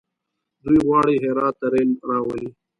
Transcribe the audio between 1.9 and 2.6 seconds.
راولي.